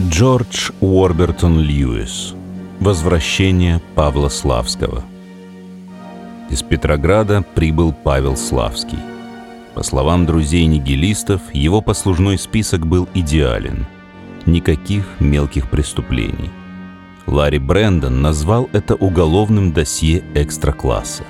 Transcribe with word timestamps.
Джордж 0.00 0.70
Уорбертон 0.80 1.58
Льюис. 1.58 2.32
Возвращение 2.78 3.80
Павла 3.96 4.28
Славского. 4.28 5.02
Из 6.50 6.62
Петрограда 6.62 7.44
прибыл 7.56 7.92
Павел 7.92 8.36
Славский. 8.36 9.00
По 9.74 9.82
словам 9.82 10.24
друзей-нигилистов, 10.24 11.40
его 11.52 11.80
послужной 11.80 12.38
список 12.38 12.86
был 12.86 13.08
идеален. 13.12 13.86
Никаких 14.46 15.04
мелких 15.18 15.68
преступлений. 15.68 16.50
Ларри 17.26 17.58
Брэндон 17.58 18.22
назвал 18.22 18.68
это 18.72 18.94
уголовным 18.94 19.72
досье 19.72 20.22
экстра-класса. 20.34 21.24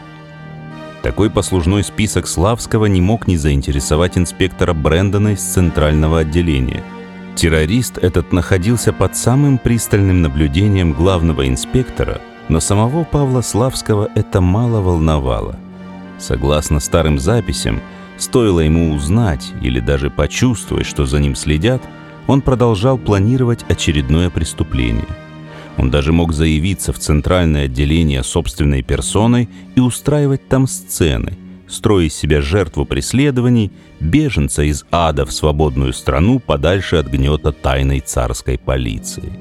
Такой 1.03 1.31
послужной 1.31 1.85
список 1.85 2.27
Славского 2.27 2.85
не 2.85 3.01
мог 3.01 3.29
не 3.29 3.39
заинтересовать 3.39 4.19
инспектора 4.19 4.75
Брэндона 4.75 5.29
из 5.29 5.41
центрального 5.41 6.19
отделения– 6.19 6.85
Террорист 7.39 7.99
этот 7.99 8.33
находился 8.33 8.93
под 8.93 9.17
самым 9.17 9.59
пристальным 9.59 10.23
наблюдением 10.23 10.93
главного 10.93 11.47
инспектора, 11.47 12.21
но 12.49 12.59
самого 12.59 13.05
Павла 13.05 13.43
Славского 13.43 14.11
это 14.17 14.41
мало 14.41 14.81
волновало. 14.81 15.57
Согласно 16.19 16.81
старым 16.81 17.21
записям, 17.21 17.81
стоило 18.17 18.59
ему 18.59 18.93
узнать 18.93 19.53
или 19.63 19.79
даже 19.79 20.11
почувствовать, 20.11 20.87
что 20.87 21.07
за 21.07 21.21
ним 21.21 21.37
следят, 21.37 21.81
он 22.27 22.41
продолжал 22.41 22.99
планировать 22.99 23.65
очередное 23.69 24.31
преступление. 24.31 25.07
Он 25.77 25.93
даже 25.93 26.13
мог 26.13 26.33
заявиться 26.33 26.93
в 26.93 26.99
центральное 26.99 27.67
отделение 27.67 28.25
собственной 28.25 28.83
персоной 28.83 29.49
и 29.77 29.81
устраивать 29.81 30.49
там 30.49 30.67
сцены– 30.67 31.39
строя 31.69 32.07
из 32.07 32.15
себя 32.15 32.41
жертву 32.41 32.85
преследований, 32.85 33.71
беженца 34.01 34.63
из 34.63 34.85
ада 34.91 35.25
в 35.25 35.33
свободную 35.33 35.93
страну 35.93 36.41
подальше 36.41 36.97
от 36.97 37.09
гнета 37.09 37.53
тайной 37.53 38.01
царской 38.01 38.59
полиции. 38.59 39.33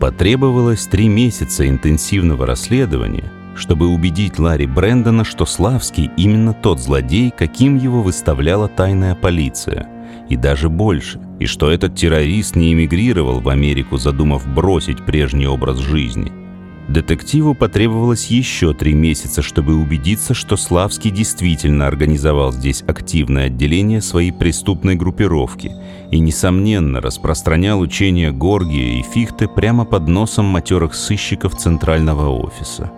Потребовалось 0.00 0.86
три 0.86 1.08
месяца 1.08 1.68
интенсивного 1.68 2.46
расследования, 2.46 3.30
чтобы 3.56 3.88
убедить 3.88 4.38
Ларри 4.38 4.66
Брэндона, 4.66 5.24
что 5.24 5.46
Славский 5.46 6.10
именно 6.16 6.52
тот 6.52 6.80
злодей, 6.80 7.32
каким 7.36 7.76
его 7.76 8.02
выставляла 8.02 8.68
тайная 8.68 9.14
полиция, 9.14 9.88
и 10.28 10.36
даже 10.36 10.68
больше, 10.68 11.20
и 11.38 11.46
что 11.46 11.70
этот 11.70 11.94
террорист 11.94 12.56
не 12.56 12.72
эмигрировал 12.72 13.40
в 13.40 13.48
Америку, 13.48 13.98
задумав 13.98 14.46
бросить 14.46 15.04
прежний 15.04 15.46
образ 15.46 15.78
жизни– 15.78 16.32
Детективу 16.88 17.54
потребовалось 17.54 18.26
еще 18.26 18.74
три 18.74 18.92
месяца, 18.92 19.40
чтобы 19.40 19.74
убедиться, 19.74 20.34
что 20.34 20.56
Славский 20.56 21.10
действительно 21.10 21.86
организовал 21.86 22.52
здесь 22.52 22.82
активное 22.86 23.46
отделение 23.46 24.02
своей 24.02 24.32
преступной 24.32 24.94
группировки 24.94 25.72
и, 26.10 26.18
несомненно, 26.18 27.00
распространял 27.00 27.80
учения 27.80 28.32
Горгия 28.32 29.00
и 29.00 29.02
Фихте 29.02 29.48
прямо 29.48 29.86
под 29.86 30.08
носом 30.08 30.44
матерых 30.44 30.94
сыщиков 30.94 31.56
Центрального 31.56 32.28
офиса. 32.28 32.92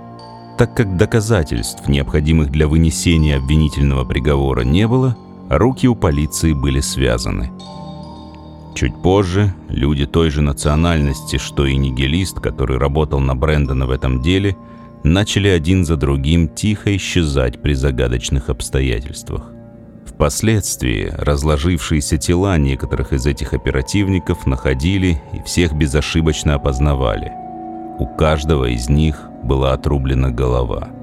Так 0.59 0.75
как 0.75 0.97
доказательств, 0.97 1.87
необходимых 1.87 2.51
для 2.51 2.67
вынесения 2.67 3.37
обвинительного 3.37 4.05
приговора, 4.05 4.63
не 4.63 4.89
было, 4.89 5.17
руки 5.49 5.87
у 5.87 5.95
полиции 5.95 6.55
были 6.55 6.81
связаны– 6.81 7.53
Чуть 8.77 8.95
позже 8.95 9.55
люди 9.71 10.05
той 10.05 10.29
же 10.29 10.43
национальности, 10.43 11.39
что 11.39 11.65
и 11.65 11.77
нигилист, 11.77 12.41
который 12.41 12.77
работал 12.77 13.21
на 13.21 13.35
Брэндона 13.35 13.87
в 13.87 13.91
этом 13.91 14.21
деле, 14.21 14.55
начали 15.03 15.49
один 15.49 15.87
за 15.87 15.97
другим 15.97 16.47
тихо 16.47 16.95
исчезать 16.95 17.63
при 17.63 17.73
загадочных 17.73 18.51
обстоятельствах. 18.51 19.51
Впоследствии 20.05 21.11
разложившиеся 21.17 22.19
тела 22.19 22.59
некоторых 22.59 23.15
из 23.15 23.25
этих 23.25 23.55
оперативников 23.55 24.47
находили 24.47 25.23
и 25.33 25.43
всех 25.43 25.73
безошибочно 25.73 26.57
опознавали. 26.57 27.33
У 27.99 28.07
каждого 28.07 28.67
из 28.67 28.91
них 28.91 29.23
была 29.43 29.73
отрублена 29.73 30.31
голова– 30.31 30.91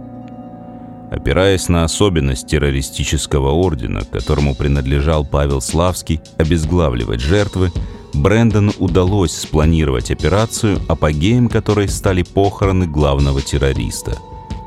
Опираясь 1.14 1.70
на 1.70 1.84
особенность 1.84 2.48
террористического 2.48 3.52
ордена, 3.52 4.02
которому 4.04 4.56
принадлежал 4.56 5.24
Павел 5.24 5.62
Славский, 5.62 6.20
обезглавливать 6.38 7.20
жертвы, 7.20 7.72
Брэндону 8.14 8.74
удалось 8.80 9.32
спланировать 9.32 10.10
операцию, 10.10 10.80
апогеем 10.88 11.50
которой 11.50 11.88
стали 11.88 12.24
похороны 12.24 12.88
главного 12.88 13.44
террориста. 13.44 14.18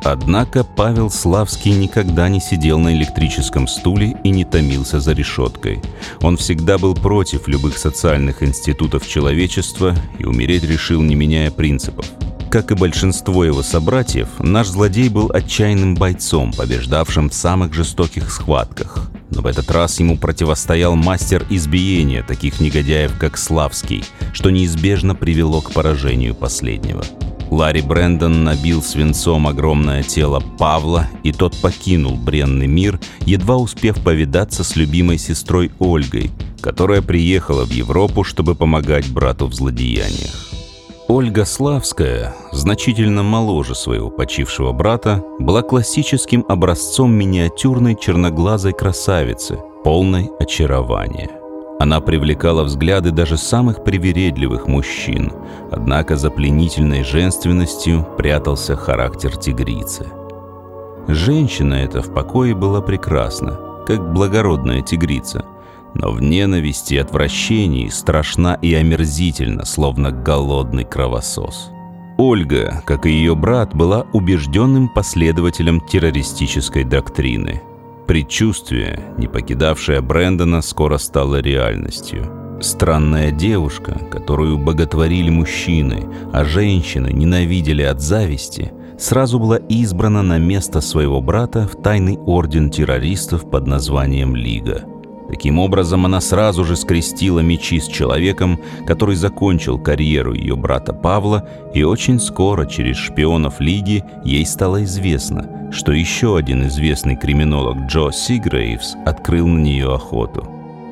Однако 0.05 0.63
Павел 0.63 1.11
Славский 1.11 1.73
никогда 1.73 2.29
не 2.29 2.39
сидел 2.39 2.79
на 2.79 2.95
электрическом 2.95 3.67
стуле 3.67 4.17
и 4.23 4.31
не 4.31 4.45
томился 4.45 5.01
за 5.01 5.15
решеткой. 5.15 5.83
Он 6.21 6.37
всегда 6.37 6.79
был 6.79 6.95
против 6.95 7.49
любых 7.49 7.77
социальных 7.77 8.45
институтов 8.45 9.09
человечества 9.09 9.97
и 10.21 10.25
умереть 10.25 10.63
решил, 10.63 11.03
не 11.03 11.17
меняя 11.17 11.51
принципов– 11.51 12.07
как 12.57 12.71
и 12.71 12.75
большинство 12.75 13.45
его 13.45 13.63
собратьев, 13.63 14.29
наш 14.39 14.69
злодей 14.69 15.11
был 15.11 15.31
отчаянным 15.31 15.95
бойцом, 15.95 16.55
побеждавшим 16.55 17.29
в 17.29 17.35
самых 17.35 17.75
жестоких 17.75 18.31
схватках. 18.33 19.11
Но 19.31 19.43
в 19.43 19.47
этот 19.47 19.71
раз 19.71 20.01
ему 20.01 20.17
противостоял 20.17 20.97
мастер 20.97 21.45
избиения 21.51 22.23
таких 22.23 22.59
негодяев, 22.59 23.19
как 23.19 23.37
Славский, 23.37 24.05
что 24.33 24.49
неизбежно 24.49 25.15
привело 25.15 25.61
к 25.61 25.73
поражению 25.73 26.35
последнего. 26.35 27.05
Ларри 27.51 27.83
Брэндон 27.83 28.45
набил 28.45 28.83
свинцом 28.83 29.47
огромное 29.47 30.03
тело 30.03 30.41
Павла, 30.41 31.09
и 31.25 31.33
тот 31.33 31.55
покинул 31.59 32.17
бренный 32.17 32.69
мир, 32.69 32.99
едва 33.27 33.59
успев 33.59 34.03
повидаться 34.03 34.65
с 34.65 34.77
любимой 34.77 35.19
сестрой 35.19 35.73
Ольгой, 35.79 36.31
которая 36.63 37.03
приехала 37.03 37.67
в 37.67 37.71
Европу, 37.71 38.25
чтобы 38.25 38.55
помогать 38.55 39.11
брату 39.11 39.47
в 39.47 39.55
злодеяниях. 39.55 40.56
Ольга 41.19 41.47
Славская, 41.47 42.35
значительно 42.53 43.23
моложе 43.23 43.75
своего 43.75 44.11
почившего 44.11 44.73
брата, 44.73 45.25
была 45.39 45.63
классическим 45.63 46.45
образцом 46.47 47.11
миниатюрной 47.11 47.97
черноглазой 47.99 48.75
красавицы, 48.75 49.59
полной 49.83 50.31
очарования. 50.39 51.31
Она 51.81 52.03
привлекала 52.03 52.65
взгляды 52.65 53.13
даже 53.13 53.39
самых 53.39 53.83
привередливых 53.83 54.67
мужчин, 54.67 55.33
однако 55.73 56.17
за 56.17 56.31
пленительной 56.31 57.03
женственностью 57.03 58.07
прятался 58.19 58.77
характер 58.77 59.39
тигрицы. 59.39 60.07
Женщина 61.09 61.77
эта 61.77 62.03
в 62.03 62.13
покое 62.13 62.55
была 62.55 62.83
прекрасна, 62.83 63.59
как 63.87 64.13
благородная 64.13 64.83
тигрица– 64.83 65.47
но 66.01 66.11
в 66.11 66.21
ненависти 66.21 66.95
и 66.95 66.99
отвращении 66.99 67.89
страшна 67.89 68.55
и 68.55 68.75
омерзительна, 68.75 69.65
словно 69.65 70.11
голодный 70.11 70.85
кровосос. 70.85 71.71
Ольга, 72.19 72.83
как 72.87 73.07
и 73.07 73.11
ее 73.11 73.35
брат, 73.35 73.75
была 73.75 74.07
убежденным 74.13 74.89
последователем 74.89 75.81
террористической 75.81 76.85
доктрины. 76.85 77.63
Предчувствие, 78.07 79.01
не 79.19 79.27
покидавшее 79.27 80.01
Брэндона, 80.01 80.63
скоро 80.63 80.97
стало 80.99 81.41
реальностью. 81.41 82.27
Странная 82.61 83.33
девушка, 83.33 84.01
которую 84.11 84.57
боготворили 84.57 85.29
мужчины, 85.29 86.07
а 86.33 86.45
женщины 86.45 87.09
ненавидели 87.13 87.83
от 87.83 88.01
зависти, 88.01 88.73
сразу 88.99 89.39
была 89.39 89.57
избрана 89.57 90.23
на 90.23 90.39
место 90.39 90.81
своего 90.81 91.21
брата 91.21 91.69
в 91.71 91.83
тайный 91.83 92.17
орден 92.17 92.71
террористов 92.71 93.51
под 93.51 93.67
названием 93.67 94.35
«Лига». 94.35 94.85
Таким 95.29 95.59
образом, 95.59 96.07
она 96.07 96.21
сразу 96.21 96.65
же 96.65 96.77
скрестила 96.77 97.41
мечи 97.41 97.81
с 97.81 97.87
человеком, 97.87 98.61
который 98.87 99.17
закончил 99.17 99.79
карьеру 99.79 100.35
ее 100.35 100.57
брата 100.57 100.93
Павла, 100.93 101.49
и 101.75 101.83
очень 101.83 102.21
скоро 102.21 102.67
через 102.67 102.97
шпионов 102.97 103.61
Лиги 103.61 104.05
ей 104.25 104.47
стало 104.47 104.85
известно, 104.85 105.71
что 105.73 105.93
еще 105.93 106.37
один 106.37 106.67
известный 106.69 107.17
криминолог 107.17 107.87
Джо 107.89 108.13
Сигрейвс 108.13 108.95
открыл 109.05 109.47
на 109.49 109.59
нее 109.59 109.93
охоту. 109.93 110.49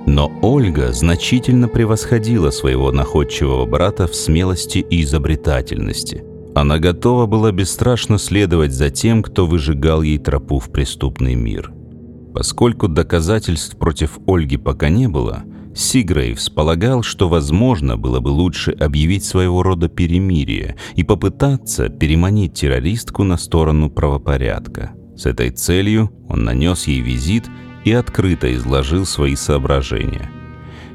Но 0.06 0.30
Ольга 0.42 0.92
значительно 0.92 1.68
превосходила 1.68 2.50
своего 2.50 2.92
находчивого 2.92 3.64
брата 3.64 4.06
в 4.06 4.14
смелости 4.14 4.78
и 4.78 5.02
изобретательности. 5.02 6.24
Она 6.54 6.78
готова 6.78 7.26
была 7.26 7.52
бесстрашно 7.52 8.18
следовать 8.18 8.72
за 8.72 8.90
тем, 8.90 9.22
кто 9.22 9.46
выжигал 9.46 10.02
ей 10.02 10.18
тропу 10.18 10.58
в 10.58 10.70
преступный 10.70 11.34
мир– 11.34 11.72
Поскольку 12.34 12.88
доказательств 12.88 13.78
против 13.78 14.18
Ольги 14.26 14.56
пока 14.56 14.88
не 14.88 15.08
было, 15.08 15.44
Сигрейвс 15.72 16.50
полагал, 16.50 17.04
что 17.04 17.28
возможно 17.28 17.96
было 17.96 18.18
бы 18.18 18.28
лучше 18.28 18.72
объявить 18.72 19.24
своего 19.24 19.62
рода 19.62 19.88
перемирие 19.88 20.76
и 20.96 21.04
попытаться 21.04 21.88
переманить 21.88 22.54
террористку 22.54 23.22
на 23.22 23.36
сторону 23.36 23.88
правопорядка. 23.88 24.92
С 25.16 25.26
этой 25.26 25.50
целью 25.50 26.10
он 26.28 26.42
нанес 26.42 26.88
ей 26.88 27.00
визит 27.00 27.44
и 27.84 27.92
открыто 27.92 28.52
изложил 28.52 29.06
свои 29.06 29.36
соображения. 29.36 30.28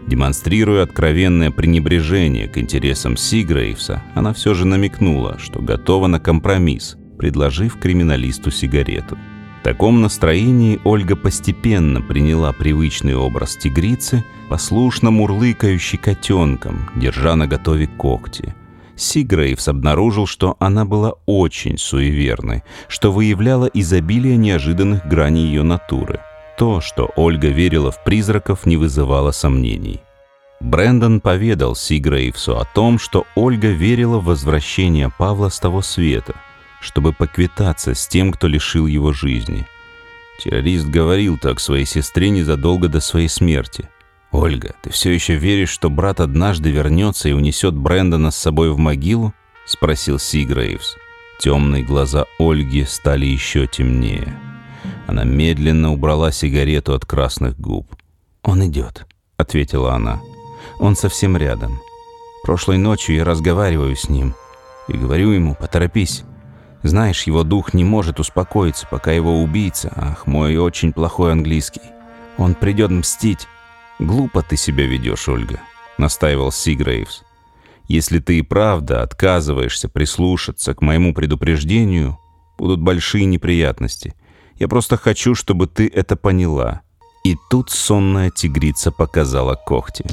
Демонстрируя 0.07 0.83
откровенное 0.83 1.51
пренебрежение 1.51 2.49
к 2.49 2.57
интересам 2.57 3.15
Сигрейвса, 3.15 4.03
она 4.13 4.33
все 4.33 4.53
же 4.53 4.65
намекнула, 4.65 5.37
что 5.39 5.61
готова 5.61 6.07
на 6.07 6.19
компромисс, 6.19 6.97
предложив 7.17 7.79
криминалисту 7.79 8.51
сигарету. 8.51 9.17
В 9.59 9.63
таком 9.63 9.99
настроении 9.99 10.79
Ольга 10.85 11.17
постепенно 11.17 12.01
приняла 12.01 12.53
привычный 12.53 13.15
образ 13.15 13.57
тигрицы, 13.57 14.23
послушно 14.49 15.11
мурлыкающей 15.11 15.97
котенком, 15.97 16.89
держа 16.95 17.35
на 17.35 17.45
готове 17.45 17.87
когти. 17.87 18.55
Сигрейвс 18.95 19.67
обнаружил, 19.67 20.27
что 20.27 20.55
она 20.59 20.85
была 20.85 21.13
очень 21.25 21.77
суеверной, 21.77 22.63
что 22.87 23.11
выявляло 23.11 23.65
изобилие 23.65 24.37
неожиданных 24.37 25.05
граней 25.05 25.45
ее 25.45 25.63
натуры. 25.63 26.21
То, 26.57 26.79
что 26.79 27.11
Ольга 27.17 27.49
верила 27.49 27.91
в 27.91 28.03
призраков, 28.03 28.65
не 28.65 28.77
вызывало 28.77 29.31
сомнений. 29.31 30.01
Брэндон 30.61 31.19
поведал 31.19 31.75
Сигрейвсу 31.75 32.57
о 32.57 32.65
том, 32.65 32.97
что 32.97 33.25
Ольга 33.35 33.69
верила 33.69 34.19
в 34.19 34.25
возвращение 34.25 35.09
Павла 35.17 35.49
с 35.49 35.59
того 35.59 35.81
света, 35.81 36.35
чтобы 36.81 37.13
поквитаться 37.13 37.93
с 37.93 38.07
тем, 38.07 38.31
кто 38.31 38.47
лишил 38.47 38.87
его 38.87 39.13
жизни. 39.13 39.67
Террорист 40.39 40.87
говорил 40.87 41.37
так 41.37 41.59
своей 41.59 41.85
сестре 41.85 42.29
незадолго 42.29 42.87
до 42.87 42.99
своей 42.99 43.27
смерти– 43.27 43.89
«Ольга, 44.31 44.75
ты 44.81 44.91
все 44.91 45.11
еще 45.11 45.35
веришь, 45.35 45.69
что 45.69 45.89
брат 45.89 46.19
однажды 46.19 46.69
вернется 46.69 47.29
и 47.29 47.33
унесет 47.33 47.73
Брэндона 47.73 48.31
с 48.31 48.35
собой 48.35 48.71
в 48.71 48.77
могилу?»— 48.77 49.33
спросил 49.65 50.19
Сигрейвс. 50.19 50.97
Темные 51.39 51.83
глаза 51.83 52.25
Ольги 52.37 52.83
стали 52.83 53.25
еще 53.25 53.65
темнее. 53.65 54.37
Она 55.07 55.23
медленно 55.23 55.91
убрала 55.93 56.31
сигарету 56.31 56.93
от 56.93 57.05
красных 57.05 57.59
губ. 57.59 57.87
«Он 58.43 58.65
идет»,— 58.67 59.07
ответила 59.37 59.93
она. 59.93 60.21
«Он 60.79 60.95
совсем 60.95 61.35
рядом. 61.35 61.81
Прошлой 62.43 62.77
ночью 62.77 63.15
я 63.15 63.25
разговариваю 63.25 63.95
с 63.95 64.09
ним 64.09 64.35
и 64.87 64.93
говорю 64.93 65.31
ему, 65.31 65.55
поторопись. 65.55 66.23
Знаешь, 66.83 67.23
его 67.23 67.43
дух 67.43 67.73
не 67.73 67.83
может 67.83 68.19
успокоиться, 68.19 68.87
пока 68.89 69.11
его 69.11 69.41
убийца, 69.41 69.91
ах, 69.95 70.27
мой 70.27 70.57
очень 70.57 70.93
плохой 70.93 71.31
английский. 71.31 71.81
Он 72.37 72.55
придет 72.55 72.91
мстить». 72.91 73.47
«Глупо 73.99 74.41
ты 74.41 74.55
себя 74.55 74.85
ведешь, 74.85 75.27
Ольга»,— 75.27 75.59
настаивал 75.97 76.53
Сигрейвс. 76.53 77.23
«Если 77.89 78.19
ты 78.19 78.39
и 78.39 78.41
правда 78.41 79.03
отказываешься 79.03 79.89
прислушаться 79.89 80.73
к 80.73 80.81
моему 80.81 81.13
предупреждению, 81.13 82.17
будут 82.57 82.79
большие 82.79 83.25
неприятности. 83.25 84.13
Я 84.55 84.69
просто 84.69 84.95
хочу, 84.95 85.35
чтобы 85.35 85.67
ты 85.67 85.91
это 85.93 86.15
поняла». 86.15 86.81
И 87.25 87.35
тут 87.49 87.71
сонная 87.71 88.29
тигрица 88.29 88.91
показала 88.91 89.55
когти. 89.55 90.05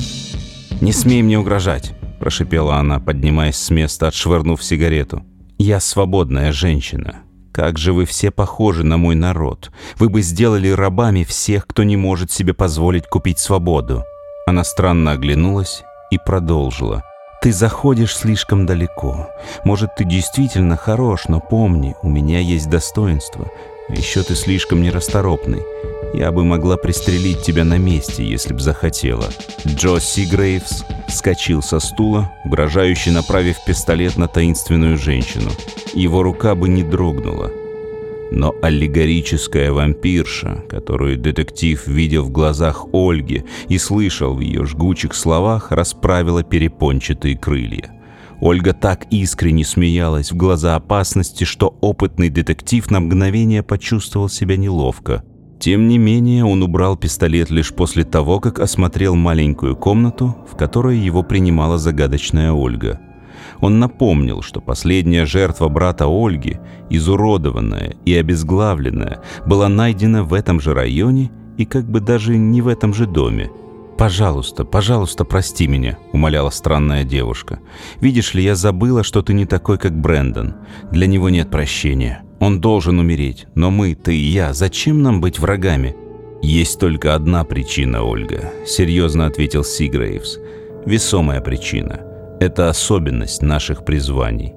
«Не 0.80 0.92
смей 0.92 1.22
мне 1.22 1.38
угрожать»,— 1.38 1.94
прошипела 2.18 2.76
она, 2.76 2.98
поднимаясь 2.98 3.56
с 3.56 3.70
места, 3.70 4.08
отшвырнув 4.08 4.64
сигарету. 4.64 5.24
«Я 5.58 5.81
свободная 5.81 6.53
женщина. 6.53 7.20
Как 7.50 7.79
же 7.79 7.94
вы 7.94 8.05
все 8.05 8.31
похожи 8.31 8.85
на 8.85 8.99
мой 8.99 9.14
народ. 9.14 9.70
Вы 9.97 10.11
бы 10.11 10.20
сделали 10.20 10.69
рабами 10.69 11.25
всех, 11.25 11.67
кто 11.67 11.82
не 11.82 11.97
может 11.97 12.31
себе 12.31 12.53
позволить 12.53 13.06
купить 13.06 13.38
свободу». 13.38 14.05
Она 14.47 14.64
странно 14.64 15.12
оглянулась 15.12 15.82
и 16.11 16.19
продолжила. 16.19 17.03
«Ты 17.41 17.53
заходишь 17.53 18.14
слишком 18.14 18.67
далеко. 18.67 19.31
Может, 19.64 19.94
ты 19.97 20.05
действительно 20.05 20.76
хорош, 20.76 21.25
но 21.29 21.41
помни, 21.41 21.97
у 22.02 22.09
меня 22.11 22.41
есть 22.41 22.69
достоинство. 22.69 23.50
А 23.88 23.93
еще 23.94 24.23
ты 24.23 24.35
слишком 24.35 24.82
нерасторопный. 24.82 25.62
Я 26.12 26.32
бы 26.32 26.44
могла 26.44 26.76
пристрелить 26.76 27.43
тебя 27.43 27.64
на 27.64 27.79
месте, 27.79 28.29
если 28.29 28.52
б 28.52 28.61
захотела». 28.61 29.31
Джо 29.67 30.00
Сигрейвс 30.00 30.85
вскочил 31.08 31.62
со 31.62 31.81
стула, 31.81 32.32
угрожающе 32.44 33.11
направив 33.11 33.56
пистолет 33.64 34.17
на 34.17 34.29
таинственную 34.29 34.97
женщину. 34.97 35.50
Его 35.94 36.23
рука 36.23 36.55
бы 36.55 36.69
не 36.69 36.82
дрогнула. 36.82 37.50
Но 38.31 38.55
аллегорическая 38.61 39.70
вампирша, 39.70 40.64
которую 40.69 41.17
детектив 41.17 41.87
видел 41.87 42.25
в 42.25 42.31
глазах 42.31 42.87
Ольги 42.93 43.44
и 43.69 43.79
слышал 43.79 44.35
в 44.35 44.41
ее 44.41 44.67
жгучих 44.67 45.14
словах, 45.14 45.70
расправила 45.70 46.43
перепончатые 46.43 47.37
крылья. 47.38 47.93
Ольга 48.41 48.75
так 48.75 49.06
искренне 49.11 49.64
смеялась 49.64 50.31
в 50.31 50.37
глаза 50.37 50.76
опасности, 50.76 51.44
что 51.44 51.76
опытный 51.81 52.29
детектив 52.29 52.91
на 52.91 53.00
мгновение 53.00 53.62
почувствовал 53.62 54.29
себя 54.29 54.56
неловко. 54.56 55.25
Тем 55.58 55.88
не 55.88 55.99
менее, 55.99 56.44
он 56.44 56.62
убрал 56.62 56.97
пистолет 56.97 57.50
лишь 57.50 57.73
после 57.73 58.05
того, 58.05 58.41
как 58.41 58.61
осмотрел 58.61 59.14
маленькую 59.14 59.76
комнату, 59.76 60.37
в 60.50 60.56
которой 60.56 60.99
его 60.99 61.23
принимала 61.23 61.79
загадочная 61.79 62.53
Ольга. 62.53 63.00
Он 63.61 63.79
напомнил, 63.79 64.43
что 64.43 64.61
последняя 64.61 65.25
жертва 65.25 65.69
брата 65.69 66.06
Ольги, 66.06 66.58
изуродованная 66.91 67.97
и 68.05 68.14
обезглавленная, 68.14 69.23
была 69.47 69.69
найдена 69.69 70.25
в 70.25 70.35
этом 70.35 70.61
же 70.61 70.75
районе 70.75 71.31
и 71.56 71.64
как 71.64 71.91
бы 71.91 72.00
даже 72.00 72.37
не 72.37 72.61
в 72.61 72.69
этом 72.69 72.93
же 72.93 73.06
доме– 73.06 73.50
«Пожалуйста, 73.97 74.67
пожалуйста, 74.67 75.25
прости 75.25 75.67
меня»,— 75.67 75.97
умоляла 76.12 76.50
странная 76.50 77.02
девушка. 77.02 77.61
«Видишь 78.00 78.35
ли, 78.35 78.43
я 78.43 78.55
забыла, 78.55 79.02
что 79.02 79.23
ты 79.23 79.32
не 79.32 79.47
такой, 79.47 79.79
как 79.79 79.99
Брэндон. 79.99 80.55
Для 80.93 81.06
него 81.06 81.31
нет 81.31 81.50
прощения. 81.50 82.23
Он 82.41 82.61
должен 82.61 82.99
умереть. 82.99 83.47
Но 83.55 83.71
мы, 83.71 83.94
ты 83.94 84.15
и 84.17 84.31
я, 84.31 84.53
зачем 84.53 85.03
нам 85.03 85.21
быть 85.21 85.38
врагами?» 85.38 85.97
«Есть 86.43 86.79
только 86.79 87.15
одна 87.15 87.44
причина, 87.44 88.05
Ольга»,— 88.05 88.53
серьезно 88.67 89.27
ответил 89.27 89.65
Сигрейвс. 89.65 90.38
«Весомая 90.85 91.41
причина. 91.41 92.00
Это 92.41 92.69
особенность 92.69 93.43
наших 93.43 93.85
призваний». 93.85 94.53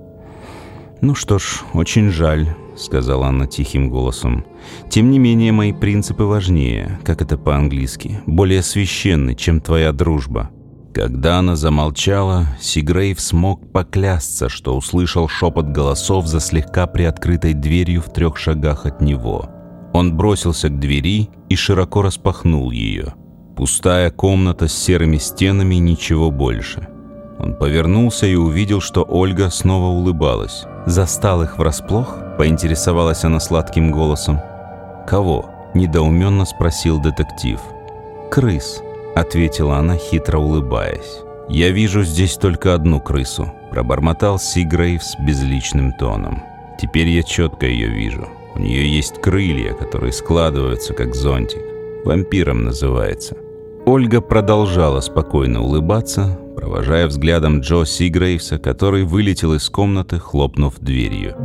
«Ну 1.01 1.15
что 1.15 1.39
ж, 1.39 1.61
очень 1.73 2.09
жаль»,— 2.09 2.47
сказала 2.75 3.27
она 3.27 3.47
тихим 3.47 3.89
голосом. 3.89 4.45
«Тем 4.89 5.09
не 5.09 5.17
менее, 5.17 5.53
мои 5.53 5.71
принципы 5.71 6.23
важнее, 6.23 6.99
как 7.05 7.21
это 7.21 7.37
по-английски, 7.37 8.19
более 8.25 8.61
священны, 8.61 9.33
чем 9.33 9.61
твоя 9.61 9.93
дружба». 9.93 10.49
Когда 10.93 11.37
она 11.39 11.55
замолчала, 11.55 12.47
Сигрейв 12.59 13.19
смог 13.19 13.71
поклясться, 13.71 14.49
что 14.49 14.75
услышал 14.75 15.27
шепот 15.27 15.67
голосов 15.67 16.27
за 16.27 16.39
слегка 16.39 16.87
приоткрытой 16.87 17.53
дверью 17.53 18.01
в 18.01 18.11
трех 18.11 18.37
шагах 18.37 18.85
от 18.85 18.99
него. 18.99 19.49
Он 19.93 20.15
бросился 20.17 20.69
к 20.69 20.79
двери 20.79 21.29
и 21.47 21.55
широко 21.55 22.01
распахнул 22.01 22.71
ее. 22.71 23.13
Пустая 23.55 24.09
комната 24.09 24.67
с 24.67 24.73
серыми 24.73 25.17
стенами, 25.17 25.75
ничего 25.75 26.31
больше. 26.31 26.87
Он 27.39 27.55
повернулся 27.55 28.25
и 28.25 28.35
увидел, 28.35 28.81
что 28.81 29.03
Ольга 29.03 29.49
снова 29.49 29.87
улыбалась. 29.93 30.65
«Застал 30.85 31.43
их 31.43 31.57
врасплох?»– 31.57 32.17
поинтересовалась 32.37 33.23
она 33.23 33.39
сладким 33.39 33.91
голосом. 33.91 34.39
«Кого?»– 35.07 35.49
недоуменно 35.73 36.45
спросил 36.45 36.99
детектив. 37.01 37.59
«Крыс»,– 38.31 38.81
ответила 39.15 39.77
она, 39.77 39.97
хитро 39.97 40.37
улыбаясь. 40.39 41.21
«Я 41.49 41.71
вижу 41.71 42.03
здесь 42.03 42.35
только 42.35 42.73
одну 42.75 43.01
крысу»,– 43.01 43.51
пробормотал 43.71 44.37
Сигрейвс 44.37 45.15
безличным 45.19 45.93
тоном. 45.93 46.43
«Теперь 46.79 47.07
я 47.07 47.23
четко 47.23 47.65
ее 47.65 47.87
вижу. 47.87 48.27
У 48.55 48.59
нее 48.59 48.87
есть 48.87 49.19
крылья, 49.21 49.73
которые 49.73 50.11
складываются, 50.11 50.93
как 50.93 51.15
зонтик. 51.15 51.61
Вампиром 52.05 52.65
называется». 52.65 53.35
Ольга 53.85 54.21
продолжала 54.21 54.99
спокойно 54.99 55.63
улыбаться, 55.63 56.39
провожая 56.55 57.07
взглядом 57.07 57.61
Джо 57.61 57.85
Сигрейвса, 57.85 58.59
который 58.59 59.03
вылетел 59.03 59.53
из 59.55 59.67
комнаты, 59.69 60.19
хлопнув 60.19 60.79
дверью. 60.79 61.35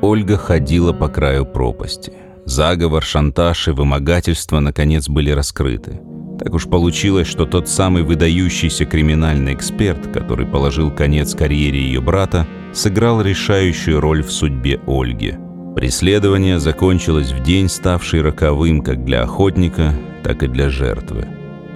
Ольга 0.00 0.36
ходила 0.36 0.92
по 0.92 1.08
краю 1.08 1.46
пропасти. 1.46 2.12
Заговор, 2.44 3.04
шантаж 3.04 3.68
и 3.68 3.70
вымогательство 3.70 4.58
наконец 4.58 5.08
были 5.08 5.30
раскрыты. 5.30 6.00
Так 6.42 6.54
уж 6.54 6.66
получилось, 6.66 7.28
что 7.28 7.46
тот 7.46 7.68
самый 7.68 8.02
выдающийся 8.02 8.84
криминальный 8.84 9.54
эксперт, 9.54 10.08
который 10.12 10.44
положил 10.44 10.90
конец 10.90 11.36
карьере 11.36 11.80
ее 11.80 12.00
брата, 12.00 12.48
сыграл 12.72 13.20
решающую 13.22 14.00
роль 14.00 14.24
в 14.24 14.32
судьбе 14.32 14.80
Ольги. 14.86 15.34
Преследование 15.76 16.58
закончилось 16.58 17.30
в 17.30 17.44
день, 17.44 17.68
ставший 17.68 18.22
роковым 18.22 18.82
как 18.82 19.04
для 19.04 19.22
охотника, 19.22 19.94
так 20.24 20.42
и 20.42 20.48
для 20.48 20.68
жертвы. 20.68 21.28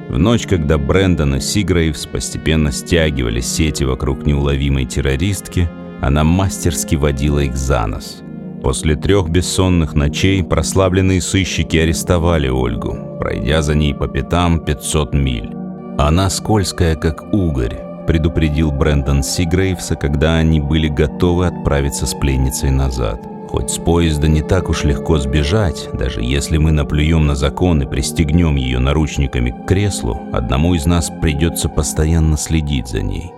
В 0.08 0.18
ночь, 0.18 0.46
когда 0.46 0.78
Брэндон 0.78 1.36
и 1.36 1.40
Сигрейвс 1.40 2.06
постепенно 2.06 2.72
стягивали 2.72 3.40
сети 3.40 3.84
вокруг 3.84 4.26
неуловимой 4.26 4.84
террористки, 4.84 5.68
она 6.00 6.24
мастерски 6.24 6.96
водила 6.96 7.38
их 7.38 7.56
за 7.56 7.86
нос. 7.86 8.22
После 8.66 8.96
трех 8.96 9.28
бессонных 9.28 9.94
ночей 9.94 10.42
прославленные 10.42 11.20
сыщики 11.20 11.76
арестовали 11.76 12.48
Ольгу, 12.48 12.98
пройдя 13.20 13.62
за 13.62 13.76
ней 13.76 13.94
по 13.94 14.08
пятам 14.08 14.58
500 14.58 15.14
миль. 15.14 15.54
«Она 15.98 16.28
скользкая, 16.28 16.96
как 16.96 17.32
угорь»,— 17.32 17.78
предупредил 18.08 18.72
Брэндон 18.72 19.22
Сигрейвса, 19.22 19.94
когда 19.94 20.38
они 20.38 20.58
были 20.58 20.88
готовы 20.88 21.46
отправиться 21.46 22.06
с 22.06 22.14
пленницей 22.14 22.72
назад. 22.72 23.20
Хоть 23.48 23.70
с 23.70 23.78
поезда 23.78 24.26
не 24.26 24.42
так 24.42 24.68
уж 24.68 24.82
легко 24.82 25.18
сбежать, 25.18 25.88
даже 25.92 26.20
если 26.20 26.56
мы 26.56 26.72
наплюем 26.72 27.24
на 27.24 27.36
закон 27.36 27.82
и 27.82 27.86
пристегнем 27.86 28.56
ее 28.56 28.80
наручниками 28.80 29.52
к 29.52 29.68
креслу, 29.68 30.20
одному 30.32 30.74
из 30.74 30.86
нас 30.86 31.08
придется 31.22 31.68
постоянно 31.68 32.36
следить 32.36 32.88
за 32.88 33.00
ней. 33.00 33.30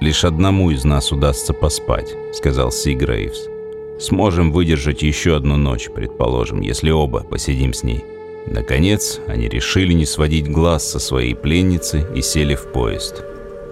«Лишь 0.00 0.24
одному 0.24 0.72
из 0.72 0.82
нас 0.82 1.12
удастся 1.12 1.52
поспать»,— 1.52 2.08
сказал 2.32 2.72
Сигрейвс. 2.72 3.51
Сможем 3.98 4.52
выдержать 4.52 5.02
еще 5.02 5.36
одну 5.36 5.56
ночь, 5.56 5.88
предположим, 5.94 6.60
если 6.60 6.90
оба 6.90 7.20
посидим 7.20 7.72
с 7.72 7.82
ней. 7.82 8.04
Наконец, 8.46 9.20
они 9.28 9.48
решили 9.48 9.92
не 9.92 10.06
сводить 10.06 10.50
глаз 10.50 10.90
со 10.90 10.98
своей 10.98 11.34
пленницы 11.34 12.06
и 12.14 12.22
сели 12.22 12.54
в 12.54 12.72
поезд. 12.72 13.24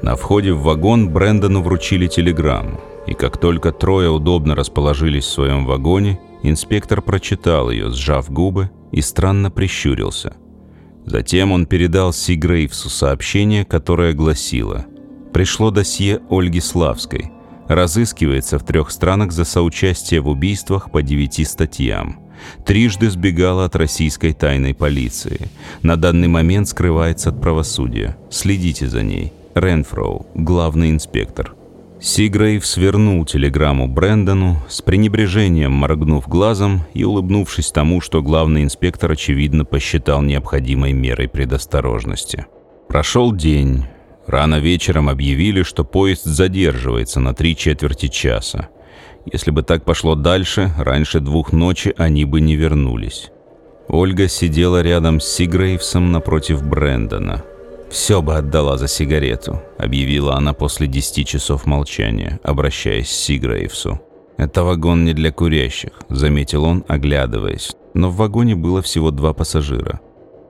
На 0.02 0.16
входе 0.16 0.52
в 0.52 0.62
вагон 0.62 1.10
Брэндону 1.10 1.62
вручили 1.62 2.06
телеграмму, 2.06 2.80
и 3.06 3.14
как 3.14 3.38
только 3.38 3.72
трое 3.72 4.08
удобно 4.08 4.54
расположились 4.54 5.24
в 5.24 5.30
своем 5.30 5.66
вагоне, 5.66 6.20
инспектор 6.42 7.02
прочитал 7.02 7.70
ее, 7.70 7.90
сжав 7.90 8.30
губы, 8.30 8.70
и 8.92 9.02
странно 9.02 9.50
прищурился. 9.50 10.34
Затем 11.04 11.52
он 11.52 11.66
передал 11.66 12.12
Си 12.12 12.34
Грейвсу 12.34 12.88
сообщение, 12.88 13.64
которое 13.64 14.12
гласило 14.12 14.86
«Пришло 15.32 15.70
досье 15.70 16.20
Ольги 16.28 16.60
Славской. 16.60 17.30
Разыскивается 17.70 18.58
в 18.58 18.64
трех 18.64 18.90
странах 18.90 19.30
за 19.30 19.44
соучастие 19.44 20.20
в 20.20 20.28
убийствах 20.28 20.90
по 20.90 21.02
девяти 21.02 21.44
статьям. 21.44 22.18
Трижды 22.66 23.08
сбегала 23.08 23.66
от 23.66 23.76
российской 23.76 24.32
тайной 24.32 24.74
полиции. 24.74 25.48
На 25.80 25.94
данный 25.96 26.26
момент 26.26 26.66
скрывается 26.66 27.28
от 27.28 27.40
правосудия. 27.40 28.16
Следите 28.28 28.88
за 28.88 29.04
ней. 29.04 29.32
Ренфроу, 29.54 30.26
главный 30.34 30.90
инспектор. 30.90 31.54
Сигрейв 32.00 32.66
свернул 32.66 33.24
телеграмму 33.24 33.86
Брэндону, 33.86 34.56
с 34.68 34.82
пренебрежением 34.82 35.70
моргнув 35.70 36.26
глазом 36.26 36.86
и 36.92 37.04
улыбнувшись 37.04 37.70
тому, 37.70 38.00
что 38.00 38.20
главный 38.20 38.64
инспектор, 38.64 39.12
очевидно, 39.12 39.64
посчитал 39.64 40.22
необходимой 40.22 40.92
мерой 40.92 41.28
предосторожности. 41.28 42.46
Прошел 42.88 43.32
день. 43.32 43.84
Рано 44.30 44.60
вечером 44.60 45.08
объявили, 45.08 45.64
что 45.64 45.82
поезд 45.82 46.22
задерживается 46.22 47.18
на 47.18 47.34
три 47.34 47.56
четверти 47.56 48.06
часа. 48.06 48.68
Если 49.32 49.50
бы 49.50 49.64
так 49.64 49.84
пошло 49.84 50.14
дальше, 50.14 50.72
раньше 50.78 51.18
двух 51.18 51.52
ночи 51.52 51.92
они 51.96 52.24
бы 52.24 52.40
не 52.40 52.54
вернулись. 52.54 53.32
Ольга 53.88 54.28
сидела 54.28 54.82
рядом 54.82 55.18
с 55.18 55.26
Сигрейвсом 55.26 56.12
напротив 56.12 56.62
Брэндона. 56.62 57.42
«Все 57.90 58.22
бы 58.22 58.36
отдала 58.36 58.78
за 58.78 58.86
сигарету»,— 58.86 59.60
объявила 59.78 60.36
она 60.36 60.52
после 60.52 60.86
десяти 60.86 61.24
часов 61.24 61.66
молчания, 61.66 62.38
обращаясь 62.44 63.08
к 63.08 63.10
Сиграевсу. 63.10 64.00
«Это 64.36 64.62
вагон 64.62 65.04
не 65.04 65.12
для 65.12 65.32
курящих»,— 65.32 65.90
заметил 66.08 66.62
он, 66.62 66.84
оглядываясь. 66.86 67.74
Но 67.94 68.10
в 68.10 68.16
вагоне 68.16 68.54
было 68.54 68.80
всего 68.80 69.10
два 69.10 69.32
пассажира. 69.34 69.98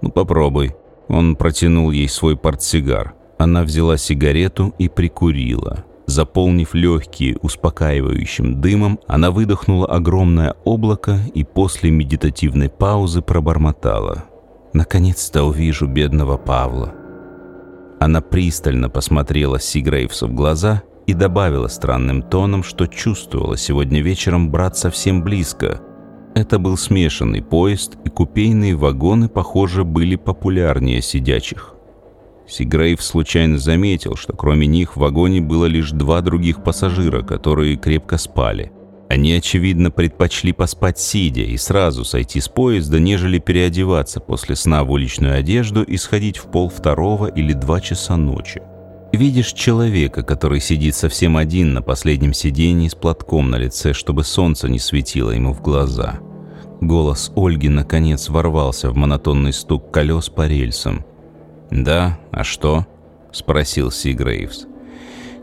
«Ну, 0.02 0.10
попробуй». 0.10 0.75
Он 1.08 1.34
протянул 1.34 1.90
ей 1.90 2.10
свой 2.10 2.37
портсигар. 2.37 3.14
Она 3.40 3.62
взяла 3.62 3.97
сигарету 3.97 4.75
и 4.78 4.90
прикурила. 4.90 5.87
Заполнив 6.04 6.75
легкие 6.75 7.38
успокаивающим 7.40 8.61
дымом, 8.61 9.00
она 9.06 9.30
выдохнула 9.30 9.87
огромное 9.87 10.56
облако 10.66 11.20
и 11.32 11.42
после 11.42 11.90
медитативной 11.90 12.68
паузы 12.68 13.23
пробормотала. 13.23 14.25
«Наконец-то 14.75 15.44
увижу 15.44 15.87
бедного 15.87 16.37
Павла». 16.37 16.92
Она 17.99 18.20
пристально 18.20 18.90
посмотрела 18.90 19.59
Сигрейвсу 19.59 20.28
в 20.28 20.35
глаза 20.35 20.82
и 21.06 21.14
добавила 21.14 21.68
странным 21.68 22.20
тоном, 22.20 22.62
что 22.62 22.87
чувствовала 22.87 23.56
сегодня 23.56 24.02
вечером 24.02 24.50
брат 24.50 24.76
совсем 24.76 25.23
близко. 25.23 25.80
Это 26.35 26.59
был 26.59 26.76
смешанный 26.76 27.42
поезд, 27.42 27.97
и 28.04 28.11
купейные 28.11 28.76
вагоны, 28.76 29.30
похоже, 29.30 29.85
были 29.85 30.16
популярнее 30.16 31.00
сидячих. 31.00 31.75
Сигрейв 32.50 33.02
случайно 33.02 33.59
заметил, 33.59 34.16
что 34.16 34.33
кроме 34.35 34.66
них 34.66 34.97
в 34.97 35.00
вагоне 35.00 35.40
было 35.40 35.66
лишь 35.66 35.92
два 35.92 36.21
других 36.21 36.62
пассажира, 36.62 37.23
которые 37.23 37.76
крепко 37.76 38.19
спали– 38.19 38.73
они, 39.11 39.33
очевидно, 39.33 39.90
предпочли 39.90 40.52
поспать 40.52 41.00
сидя 41.00 41.40
и 41.40 41.57
сразу 41.57 42.04
сойти 42.04 42.40
с 42.40 42.49
поезда, 42.49 43.00
нежели 43.00 43.40
переодеваться 43.40 44.21
после 44.21 44.54
сна 44.54 44.85
в 44.85 44.92
уличную 44.92 45.35
одежду 45.35 45.83
и 45.83 45.97
сходить 45.97 46.38
в 46.38 46.45
пол 46.45 46.69
второго 46.69 47.26
или 47.26 47.52
два 47.52 47.80
часа 47.80 48.16
ночи. 48.16 48.62
Видишь 49.12 49.52
человека, 49.52 50.23
который 50.23 50.61
сидит 50.61 50.95
совсем 50.95 51.37
один 51.37 51.73
на 51.73 51.83
последнем 51.83 52.33
сиденье 52.33 52.88
с 52.88 52.95
платком 52.95 53.50
на 53.50 53.57
лице, 53.57 53.95
чтобы 53.95 54.23
солнце 54.23 54.69
не 54.69 54.78
светило 54.78 55.33
ему 55.33 55.52
в 55.52 55.61
глаза. 55.61 56.21
Голос 56.80 57.33
Ольги, 57.35 57.69
наконец, 57.69 58.28
ворвался 58.28 58.90
в 58.90 58.97
монотонный 58.97 59.52
стук 59.52 59.90
колес 59.90 60.28
по 60.28 60.47
рельсам. 60.47 61.04
«Да, 61.71 62.19
а 62.33 62.45
что?»— 62.45 62.87
спросил 63.33 63.91
Сигрейвс. 63.91 64.67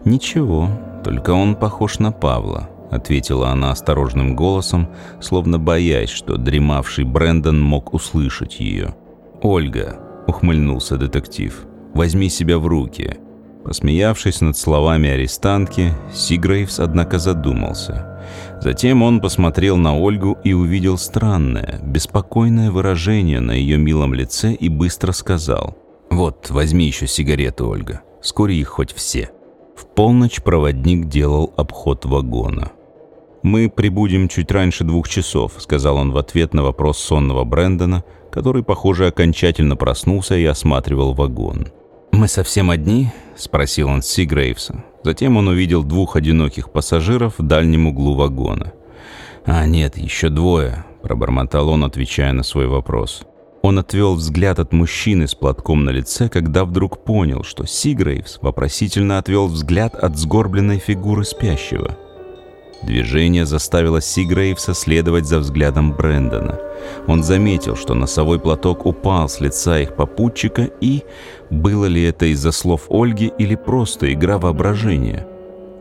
«Ничего, 0.06 0.70
только 1.04 1.32
он 1.32 1.56
похож 1.56 2.00
на 2.00 2.12
Павла.— 2.12 2.70
ответила 2.92 3.50
она 3.50 3.72
осторожным 3.72 4.36
голосом, 4.36 4.88
словно 5.20 5.60
боясь, 5.60 6.10
что 6.10 6.38
дремавший 6.38 7.04
Брэндон 7.04 7.60
мог 7.60 7.94
услышать 7.94 8.60
ее. 8.60 8.96
«Ольга»,— 9.42 10.00
ухмыльнулся 10.28 10.98
детектив,— 10.98 11.66
«возьми 11.94 12.30
себя 12.30 12.58
в 12.58 12.68
руки». 12.68 13.18
Посмеявшись 13.66 14.40
над 14.40 14.56
словами 14.56 15.10
арестантки, 15.10 15.92
Сигрейвс, 16.14 16.80
однако, 16.80 17.20
задумался. 17.20 18.22
Затем 18.62 19.04
он 19.04 19.20
посмотрел 19.20 19.76
на 19.76 19.98
Ольгу 19.98 20.38
и 20.46 20.54
увидел 20.54 20.98
странное, 20.98 21.82
беспокойное 21.84 22.72
выражение 22.72 23.42
на 23.42 23.52
ее 23.52 23.78
милом 23.78 24.14
лице 24.14 24.54
и 24.54 24.70
быстро 24.70 25.12
сказал 25.12 25.76
«Вот, 26.10 26.50
возьми 26.50 26.86
еще 26.86 27.08
сигареты, 27.08 27.64
Ольга, 27.64 28.02
скоро 28.22 28.54
их 28.54 28.70
хоть 28.70 28.94
все». 28.94 29.32
В 29.76 29.86
полночь 29.86 30.42
проводник 30.42 31.06
делал 31.08 31.54
обход 31.56 32.06
вагона. 32.06 32.72
«Мы 33.44 33.70
прибудем 33.70 34.28
чуть 34.28 34.52
раньше 34.52 34.84
двух 34.84 35.08
часов»,— 35.08 35.54
сказал 35.58 35.98
он 35.98 36.12
в 36.12 36.18
ответ 36.18 36.54
на 36.54 36.64
вопрос 36.64 36.98
сонного 36.98 37.44
Брэндона, 37.44 38.04
который, 38.32 38.64
похоже, 38.64 39.08
окончательно 39.08 39.76
проснулся 39.76 40.36
и 40.36 40.46
осматривал 40.46 41.14
вагон. 41.14 41.68
«Мы 42.12 42.28
совсем 42.28 42.72
одни?»— 42.72 43.10
спросил 43.36 43.90
он 43.90 44.02
Си 44.02 44.26
Грейвса. 44.26 44.84
Затем 45.04 45.38
он 45.38 45.48
увидел 45.48 45.84
двух 45.84 46.16
одиноких 46.16 46.72
пассажиров 46.72 47.36
в 47.38 47.44
дальнем 47.44 47.88
углу 47.88 48.16
вагона. 48.16 48.74
«А, 49.46 49.66
нет, 49.68 49.98
еще 49.98 50.30
двое»,— 50.30 50.84
пробормотал 51.04 51.70
он, 51.70 51.84
отвечая 51.84 52.34
на 52.34 52.42
свой 52.42 52.68
вопрос. 52.68 53.27
Он 53.62 53.80
отвел 53.80 54.16
взгляд 54.16 54.60
от 54.60 54.72
мужчины 54.72 55.28
с 55.28 55.36
платком 55.36 55.84
на 55.84 55.90
лице, 55.90 56.30
когда 56.30 56.64
вдруг 56.64 57.04
понял, 57.04 57.44
что 57.44 57.66
Сигрейвс 57.66 58.40
вопросительно 58.42 59.18
отвел 59.18 59.48
взгляд 59.48 59.96
от 59.96 60.18
сгорбленной 60.18 60.80
фигуры 60.80 61.24
спящего. 61.26 61.98
Движение 62.84 63.46
заставило 63.46 64.02
Сигрейвса 64.02 64.74
следовать 64.74 65.26
за 65.26 65.40
взглядом 65.40 65.94
Брэндона. 65.94 66.60
Он 67.08 67.24
заметил, 67.24 67.76
что 67.76 67.96
носовой 67.96 68.40
платок 68.40 68.86
упал 68.86 69.28
с 69.28 69.40
лица 69.40 69.80
их 69.80 69.96
попутчика 69.96 70.70
и... 70.80 71.04
Было 71.50 71.86
ли 71.86 72.04
это 72.04 72.26
из-за 72.28 72.52
слов 72.52 72.88
Ольги 72.90 73.32
или 73.38 73.56
просто 73.56 74.14
игра 74.14 74.38
воображения? 74.38 75.26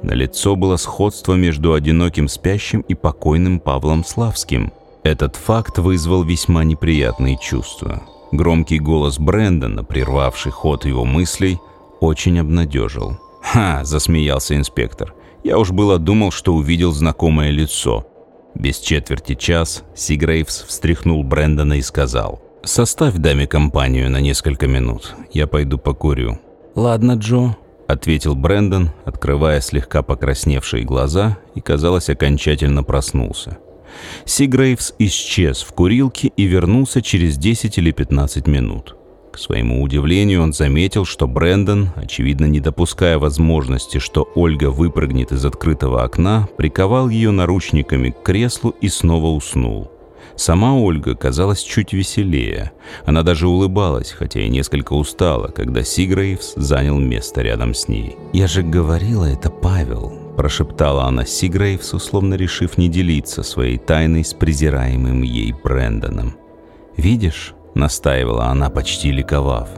На 0.02 0.12
лицо 0.12 0.56
было 0.56 0.76
сходство 0.76 1.34
между 1.34 1.74
одиноким 1.74 2.28
спящим 2.28 2.80
и 2.82 2.94
покойным 2.94 3.60
Павлом 3.60 4.04
Славским. 4.04 4.72
Этот 5.06 5.36
факт 5.36 5.78
вызвал 5.78 6.24
весьма 6.24 6.64
неприятные 6.64 7.38
чувства. 7.38 8.02
Громкий 8.32 8.80
голос 8.80 9.18
Брэндона, 9.18 9.84
прервавший 9.84 10.50
ход 10.50 10.84
его 10.84 11.04
мыслей, 11.04 11.60
очень 12.00 12.40
обнадежил. 12.40 13.16
«Ха!»– 13.40 13.82
засмеялся 13.84 14.56
инспектор– 14.56 15.14
я 15.46 15.58
уж 15.58 15.70
было 15.70 16.00
думал, 16.00 16.32
что 16.32 16.54
увидел 16.54 16.90
знакомое 16.90 17.52
лицо. 17.52 18.04
Без 18.56 18.80
четверти 18.80 19.36
час 19.36 19.84
Сигрейвс 19.94 20.64
встряхнул 20.66 21.22
Брэндона 21.22 21.74
и 21.74 21.82
сказал, 21.82 22.42
«Составь 22.64 23.14
даме 23.14 23.46
компанию 23.46 24.10
на 24.10 24.20
несколько 24.20 24.66
минут, 24.66 25.14
я 25.32 25.46
пойду 25.46 25.78
покурю». 25.78 26.40
«Ладно, 26.74 27.12
Джо»,— 27.12 27.54
ответил 27.86 28.34
Брэндон, 28.34 28.90
открывая 29.04 29.60
слегка 29.60 30.02
покрасневшие 30.02 30.82
глаза 30.82 31.38
и, 31.54 31.60
казалось, 31.60 32.10
окончательно 32.10 32.82
проснулся. 32.82 33.56
Сигрейвс 34.24 34.94
исчез 34.98 35.62
в 35.62 35.72
курилке 35.72 36.32
и 36.36 36.44
вернулся 36.44 37.02
через 37.02 37.36
10 37.38 37.78
или 37.78 37.90
15 37.90 38.46
минут. 38.46 38.96
К 39.36 39.38
своему 39.38 39.82
удивлению, 39.82 40.42
он 40.42 40.54
заметил, 40.54 41.04
что 41.04 41.26
Брэндон, 41.26 41.90
очевидно 41.94 42.46
не 42.46 42.58
допуская 42.58 43.18
возможности, 43.18 43.98
что 43.98 44.26
Ольга 44.34 44.70
выпрыгнет 44.70 45.30
из 45.30 45.44
открытого 45.44 46.02
окна, 46.02 46.48
приковал 46.56 47.10
ее 47.10 47.32
наручниками 47.32 48.10
к 48.10 48.22
креслу 48.22 48.70
и 48.80 48.88
снова 48.88 49.26
уснул. 49.26 49.90
Сама 50.36 50.74
Ольга 50.74 51.14
казалась 51.14 51.62
чуть 51.62 51.92
веселее. 51.92 52.72
Она 53.04 53.22
даже 53.22 53.46
улыбалась, 53.46 54.10
хотя 54.10 54.40
и 54.40 54.48
несколько 54.48 54.94
устала, 54.94 55.48
когда 55.48 55.82
Сиграевс 55.82 56.54
занял 56.56 56.98
место 56.98 57.42
рядом 57.42 57.74
с 57.74 57.88
ней. 57.88 58.16
«Я 58.32 58.46
же 58.46 58.62
говорила, 58.62 59.24
это 59.26 59.50
Павел»,– 59.50 60.18
прошептала 60.36 61.04
она 61.04 61.24
Сиграевсу, 61.24 61.98
словно 61.98 62.34
решив 62.34 62.78
не 62.78 62.88
делиться 62.88 63.42
своей 63.42 63.78
тайной 63.78 64.24
с 64.24 64.34
презираемым 64.34 65.22
ей 65.22 65.52
Брэндоном. 65.52 66.36
«Видишь, 66.96 67.54
настаивала 67.74 68.46
она, 68.46 68.70
почти 68.70 69.12
ликовав. 69.12 69.68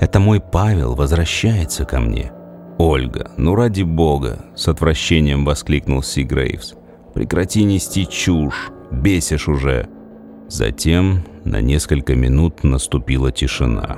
«Это 0.00 0.20
мой 0.20 0.40
Павел 0.40 0.94
возвращается 0.94 1.84
ко 1.84 2.00
мне». 2.00 2.32
«Ольга, 2.78 3.30
ну 3.36 3.54
ради 3.54 3.82
бога!»— 3.82 4.44
с 4.54 4.68
отвращением 4.68 5.44
воскликнул 5.44 6.02
Си 6.02 6.24
Грейвс. 6.24 6.74
Прекрати 7.16 7.64
нести 7.64 8.06
чушь! 8.06 8.70
Бесишь 8.90 9.48
уже!» 9.48 9.88
Затем 10.48 11.24
на 11.44 11.62
несколько 11.62 12.14
минут 12.14 12.62
наступила 12.62 13.32
тишина. 13.32 13.96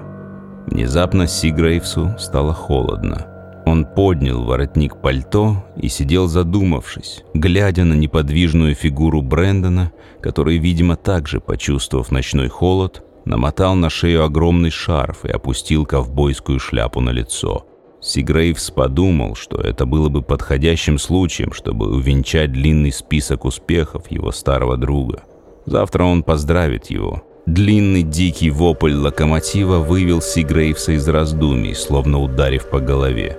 Внезапно 0.69 1.27
Сигрейвсу 1.27 2.15
стало 2.17 2.55
холодно. 2.55 3.27
Он 3.69 3.85
поднял 3.85 4.45
воротник 4.45 4.97
пальто 4.97 5.63
и 5.77 5.89
сидел 5.89 6.27
задумавшись, 6.27 7.23
глядя 7.35 7.85
на 7.85 7.93
неподвижную 7.93 8.75
фигуру 8.75 9.21
Брэндона, 9.21 9.93
который, 10.23 10.57
видимо, 10.57 10.97
также 10.97 11.39
почувствовав 11.39 12.11
ночной 12.11 12.49
холод, 12.49 13.03
намотал 13.27 13.75
на 13.75 13.91
шею 13.91 14.25
огромный 14.25 14.71
шарф 14.71 15.27
и 15.27 15.29
опустил 15.29 15.85
ковбойскую 15.85 16.59
шляпу 16.59 17.03
на 17.03 17.11
лицо. 17.11 17.67
Сигрейвс 18.01 18.71
подумал, 18.71 19.35
что 19.35 19.61
это 19.61 19.85
было 19.85 20.09
бы 20.09 20.23
подходящим 20.23 20.99
случаем, 20.99 21.53
чтобы 21.53 21.95
увенчать 21.95 22.53
длинный 22.53 22.91
список 22.91 23.45
успехов 23.45 24.11
его 24.11 24.33
старого 24.33 24.79
друга. 24.79 25.25
Завтра 25.67 26.05
он 26.05 26.23
поздравит 26.23 26.87
его. 26.87 27.23
Длинный 27.45 28.03
дикий 28.03 28.51
вопль 28.51 28.95
локомотива 28.95 29.77
вывел 29.81 30.23
Сигрейвса 30.23 30.93
из 30.93 31.07
раздумий, 31.07 31.75
словно 31.75 32.19
ударив 32.19 32.71
по 32.71 32.81
голове. 32.81 33.37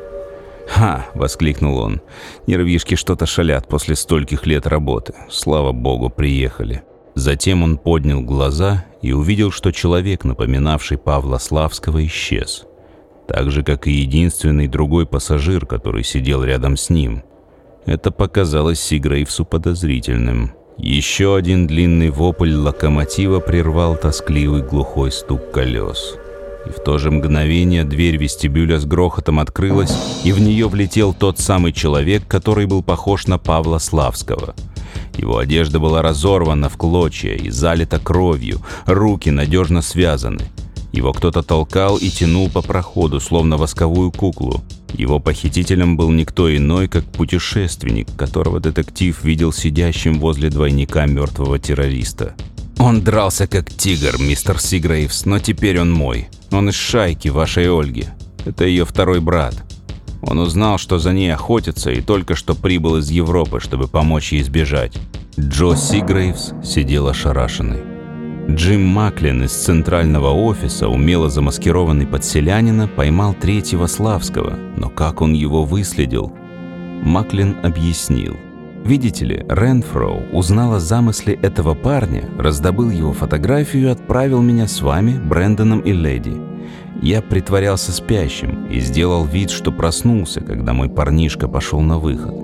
«Ха!»— 0.70 1.08
воскликнул 1.16 1.80
он. 1.80 2.02
«Нервишки 2.46 2.96
что-то 2.96 3.26
шалят 3.26 3.68
после 3.68 3.96
стольких 3.96 4.46
лет 4.46 4.68
работы. 4.68 5.14
Слава 5.30 5.72
богу, 5.72 6.10
приехали». 6.10 6.84
Затем 7.16 7.64
он 7.64 7.78
поднял 7.78 8.22
глаза 8.22 8.86
и 9.02 9.12
увидел, 9.12 9.52
что 9.52 9.72
человек, 9.72 10.24
напоминавший 10.24 10.98
Павла 10.98 11.38
Славского, 11.38 12.06
исчез. 12.06 12.66
Так 13.28 13.52
же, 13.52 13.64
как 13.64 13.88
и 13.88 13.92
единственный 13.92 14.68
другой 14.68 15.06
пассажир, 15.06 15.66
который 15.66 16.04
сидел 16.04 16.44
рядом 16.44 16.78
с 16.78 16.90
ним. 16.90 17.24
Это 17.86 18.12
показалось 18.12 18.80
Сигрейвсу 18.80 19.46
подозрительным. 19.46 20.54
Еще 20.78 21.36
один 21.36 21.68
длинный 21.68 22.10
вопль 22.10 22.54
локомотива 22.54 23.40
прервал 23.40 23.98
тоскливый 23.98 24.62
глухой 24.62 25.12
стук 25.12 25.52
колес 25.52 26.19
и 26.66 26.70
в 26.70 26.84
то 26.84 26.98
же 26.98 27.12
мгновение 27.12 27.84
дверь 27.84 28.18
вестибюля 28.18 28.80
с 28.80 28.86
грохотом 28.86 29.40
открылась, 29.40 29.96
и 30.24 30.32
в 30.32 30.42
нее 30.42 30.68
влетел 30.68 31.14
тот 31.14 31.40
самый 31.40 31.72
человек, 31.72 32.28
который 32.28 32.66
был 32.66 32.84
похож 32.84 33.28
на 33.28 33.38
Павла 33.38 33.80
Славского. 33.80 34.56
Его 35.18 35.38
одежда 35.38 35.80
была 35.80 36.02
разорвана 36.02 36.70
в 36.70 36.78
клочья 36.78 37.34
и 37.34 37.50
залита 37.50 38.00
кровью, 38.00 38.62
руки 38.86 39.30
надежно 39.30 39.82
связаны. 39.82 40.46
Его 40.92 41.14
кто-то 41.14 41.44
толкал 41.44 41.98
и 41.98 42.10
тянул 42.10 42.50
по 42.50 42.62
проходу, 42.62 43.20
словно 43.20 43.58
восковую 43.58 44.12
куклу. 44.12 44.64
Его 44.94 45.20
похитителем 45.20 45.98
был 45.98 46.10
никто 46.10 46.56
иной, 46.56 46.88
как 46.88 47.06
путешественник, 47.06 48.08
которого 48.18 48.60
детектив 48.60 49.24
видел 49.24 49.54
сидящим 49.54 50.20
возле 50.20 50.50
двойника 50.50 51.06
мертвого 51.06 51.60
террориста. 51.60 52.36
«Он 52.80 53.02
дрался 53.02 53.46
как 53.48 53.70
тигр, 53.70 54.20
мистер 54.20 54.60
Сигрейвс, 54.60 55.26
но 55.26 55.40
теперь 55.40 55.80
он 55.80 55.92
мой. 55.92 56.30
Он 56.52 56.70
из 56.70 56.76
шайки 56.76 57.28
вашей 57.28 57.70
Ольги. 57.70 58.06
Это 58.46 58.66
ее 58.66 58.86
второй 58.86 59.20
брат. 59.20 59.56
Он 60.22 60.40
узнал, 60.40 60.78
что 60.78 60.98
за 60.98 61.14
ней 61.14 61.34
охотятся, 61.34 61.92
и 61.92 62.02
только 62.02 62.36
что 62.36 62.56
прибыл 62.56 62.98
из 62.98 63.10
Европы, 63.10 63.60
чтобы 63.60 63.88
помочь 63.88 64.32
ей 64.32 64.44
сбежать. 64.44 64.94
Джо 65.38 65.76
Сигрейвс 65.76 66.54
сидел 66.64 67.08
ошарашенный. 67.08 67.80
Джим 68.50 68.84
Маклин 68.84 69.44
из 69.44 69.52
центрального 69.52 70.32
офиса, 70.32 70.88
умело 70.88 71.30
замаскированный 71.30 72.08
под 72.08 72.26
селянина, 72.26 72.88
поймал 72.88 73.36
третьего 73.36 73.86
Славского, 73.86 74.58
но 74.76 74.90
как 74.90 75.22
он 75.22 75.34
его 75.34 75.64
выследил? 75.64 76.34
Маклин 77.04 77.58
объяснил. 77.62 78.36
Видите 78.86 79.26
ли, 79.26 79.46
Ренфроу 79.50 80.24
узнал 80.32 80.74
о 80.74 80.80
замысле 80.80 81.36
этого 81.36 81.76
парня, 81.76 82.24
раздобыл 82.38 82.90
его 82.90 83.14
фотографию 83.14 83.84
и 83.84 83.92
отправил 83.92 84.42
меня 84.42 84.68
с 84.68 84.82
вами, 84.82 85.20
Брэндоном 85.20 85.82
и 85.82 85.92
Леди. 85.92 86.34
Я 87.02 87.22
притворялся 87.22 87.92
спящим 87.92 88.68
и 88.68 88.80
сделал 88.80 89.26
вид, 89.26 89.52
что 89.52 89.72
проснулся, 89.72 90.42
когда 90.42 90.74
мой 90.74 90.90
парнишка 90.90 91.48
пошел 91.48 91.82
на 91.82 91.98
выход. 91.98 92.36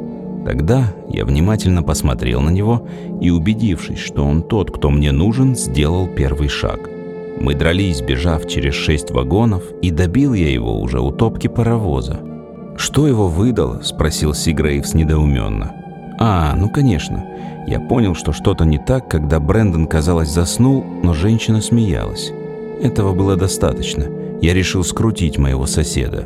Тогда 0.46 0.94
я 1.10 1.26
внимательно 1.26 1.82
посмотрел 1.84 2.42
на 2.42 2.52
него 2.52 2.88
и, 3.20 3.32
убедившись, 3.32 4.00
что 4.00 4.24
он 4.24 4.44
тот, 4.44 4.72
кто 4.72 4.90
мне 4.92 5.12
нужен, 5.12 5.56
сделал 5.56 6.08
первый 6.08 6.50
шаг. 6.50 6.90
Мы 7.40 7.56
дрались, 7.56 8.02
бежав 8.02 8.48
через 8.48 8.76
шесть 8.76 9.12
вагонов, 9.12 9.64
и 9.82 9.90
добил 9.90 10.34
я 10.34 10.50
его 10.52 10.80
уже 10.80 11.02
у 11.02 11.12
топки 11.12 11.48
паровоза. 11.48 12.20
«Что 12.78 13.08
его 13.08 13.28
выдало?»– 13.28 13.82
спросил 13.84 14.34
Сигрейвс 14.34 14.94
недоуменно. 14.94 15.85
«А, 16.20 16.56
ну 16.56 16.70
конечно. 16.70 17.26
Я 17.68 17.80
понял, 17.80 18.16
что 18.16 18.32
что-то 18.32 18.66
не 18.66 18.78
так, 18.78 19.10
когда 19.10 19.40
Брэндон, 19.40 19.88
казалось, 19.88 20.30
заснул, 20.30 20.84
но 21.04 21.14
женщина 21.14 21.62
смеялась. 21.62 22.32
Этого 22.82 23.14
было 23.14 23.36
достаточно. 23.36 24.06
Я 24.42 24.54
решил 24.54 24.84
скрутить 24.84 25.38
моего 25.38 25.66
соседа. 25.66 26.26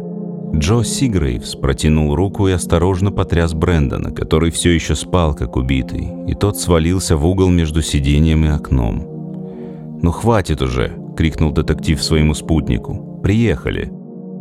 Джо 0.53 0.83
Сигрейвс 0.83 1.55
протянул 1.55 2.15
руку 2.15 2.47
и 2.47 2.51
осторожно 2.51 3.11
потряс 3.11 3.53
Брэндона, 3.53 4.11
который 4.11 4.51
все 4.51 4.71
еще 4.71 4.95
спал, 4.95 5.35
как 5.35 5.55
убитый, 5.55 6.09
и 6.27 6.33
тот 6.33 6.57
свалился 6.57 7.15
в 7.15 7.25
угол 7.25 7.49
между 7.49 7.81
сиденьем 7.81 8.45
и 8.45 8.49
окном. 8.49 9.05
«Ну 10.01 10.11
хватит 10.11 10.61
уже!»— 10.61 10.91
крикнул 11.17 11.51
детектив 11.51 12.01
своему 12.01 12.33
спутнику. 12.33 13.19
«Приехали!» 13.21 13.91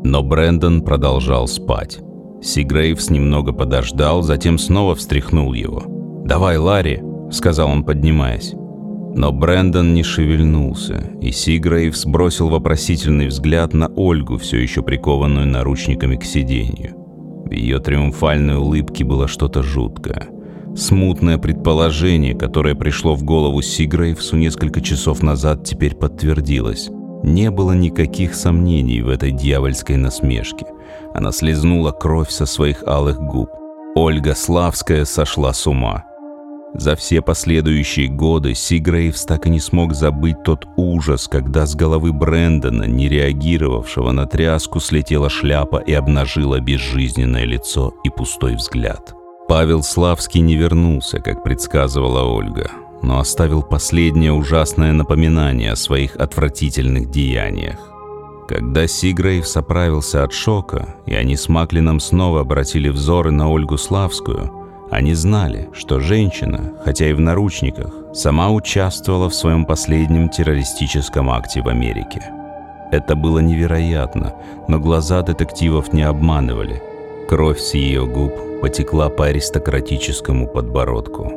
Но 0.03 0.23
Брэндон 0.23 0.83
продолжал 0.83 1.47
спать. 1.47 2.01
Сигрейвс 2.43 3.11
немного 3.11 3.53
подождал, 3.53 4.23
затем 4.23 4.59
снова 4.59 4.95
встряхнул 4.95 5.53
его. 5.53 5.83
«Давай, 6.25 6.57
Ларри!»— 6.57 7.01
сказал 7.31 7.71
он, 7.71 7.85
поднимаясь. 7.85 8.55
Но 9.15 9.33
Брэндон 9.33 9.95
не 9.95 10.03
шевельнулся, 10.03 11.11
и 11.21 11.33
Сигрейвс 11.33 12.07
бросил 12.07 12.49
вопросительный 12.49 13.27
взгляд 13.27 13.75
на 13.75 13.89
Ольгу, 13.89 14.37
все 14.37 14.59
еще 14.59 14.83
прикованную 14.83 15.47
наручниками 15.47 16.17
к 16.17 16.25
сиденью. 16.25 16.95
В 17.47 17.51
ее 17.51 17.81
триумфальной 17.81 18.57
улыбке 18.57 19.05
было 19.05 19.27
что-то 19.27 19.63
жуткое. 19.63 20.29
Смутное 20.77 21.39
предположение, 21.39 22.35
которое 22.35 22.75
пришло 22.75 23.17
в 23.17 23.25
голову 23.25 23.63
Сигрейвсу 23.63 24.37
несколько 24.37 24.81
часов 24.81 25.23
назад, 25.23 25.65
теперь 25.65 25.97
подтвердилось. 25.97 26.91
Не 27.25 27.51
было 27.51 27.73
никаких 27.73 28.35
сомнений 28.35 29.01
в 29.01 29.09
этой 29.09 29.33
дьявольской 29.33 29.97
насмешке. 29.97 30.67
Она 31.15 31.33
слезнула 31.33 31.93
кровь 31.93 32.31
со 32.31 32.47
своих 32.47 32.83
алых 32.87 33.19
губ. 33.19 33.51
Ольга 33.95 34.35
Славская 34.35 35.05
сошла 35.05 35.53
с 35.53 35.67
ума. 35.67 36.05
За 36.75 36.95
все 36.97 37.23
последующие 37.23 38.09
годы 38.09 38.55
Сигрейвс 38.55 39.25
так 39.25 39.47
и 39.47 39.51
не 39.51 39.59
смог 39.59 39.95
забыть 39.95 40.43
тот 40.45 40.67
ужас, 40.77 41.27
когда 41.27 41.67
с 41.67 41.75
головы 41.75 42.13
Брэндона, 42.13 42.85
не 42.85 43.09
реагировавшего 43.09 44.13
на 44.13 44.27
тряску, 44.27 44.79
слетела 44.79 45.31
шляпа 45.31 45.79
и 45.79 45.93
обнажила 45.93 46.61
безжизненное 46.61 47.45
лицо 47.45 47.95
и 48.05 48.11
пустой 48.11 48.55
взгляд. 48.55 49.15
Павел 49.49 49.83
Славский 49.83 50.41
не 50.41 50.57
вернулся, 50.57 51.21
как 51.21 51.43
предсказывала 51.43 52.25
Ольга, 52.25 52.71
но 53.03 53.19
оставил 53.19 53.63
последнее 53.63 54.33
ужасное 54.33 54.93
напоминание 54.93 55.73
о 55.73 55.77
своих 55.77 56.17
отвратительных 56.17 57.11
деяниях. 57.11 57.79
Когда 58.49 58.89
Сигрейвс 58.89 59.57
оправился 59.57 60.25
от 60.25 60.33
шока, 60.33 60.97
и 61.07 61.15
они 61.15 61.37
с 61.37 61.49
Маклином 61.49 62.01
снова 62.01 62.41
обратили 62.41 62.89
взоры 62.89 63.31
на 63.31 63.51
Ольгу 63.51 63.77
Славскую– 63.77 64.53
они 64.91 65.13
знали, 65.13 65.69
что 65.75 66.01
женщина, 66.01 66.73
хотя 66.83 67.11
и 67.11 67.13
в 67.13 67.21
наручниках, 67.21 67.93
сама 68.15 68.51
участвовала 68.51 69.29
в 69.29 69.35
своем 69.35 69.67
последнем 69.67 70.31
террористическом 70.31 71.29
акте 71.31 71.61
в 71.61 71.69
Америке. 71.69 72.23
Это 72.91 73.15
было 73.15 73.41
невероятно, 73.41 74.35
но 74.67 74.79
глаза 74.79 75.21
детективов 75.21 75.93
не 75.93 76.03
обманывали. 76.03 76.83
Кровь 77.29 77.59
с 77.59 77.75
ее 77.75 78.07
губ 78.07 78.33
потекла 78.63 79.11
по 79.11 79.27
аристократическому 79.27 80.47
подбородку. 80.47 81.33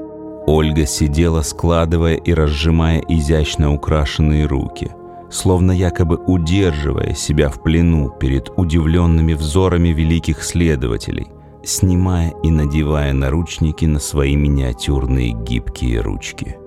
Ольга 0.48 0.86
сидела, 0.86 1.42
складывая 1.42 2.16
и 2.16 2.34
разжимая 2.34 3.04
изящно 3.10 3.74
украшенные 3.74 4.46
руки, 4.46 4.92
словно 5.32 5.72
якобы 5.72 6.18
удерживая 6.18 7.14
себя 7.14 7.50
в 7.50 7.64
плену 7.64 8.10
перед 8.10 8.50
удивленными 8.58 9.34
взорами 9.34 9.90
великих 9.90 10.44
следователей– 10.44 11.28
снимая 11.64 12.34
и 12.44 12.50
надевая 12.50 13.14
наручники 13.14 13.86
на 13.86 14.00
свои 14.00 14.36
миниатюрные 14.36 15.32
гибкие 15.32 16.02
ручки. 16.02 16.58